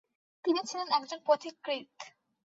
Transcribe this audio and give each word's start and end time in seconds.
তিনি 0.45 0.61
ছিলেন 0.65 0.87
একজন 0.91 1.19
পথিকৃৎ। 1.25 1.89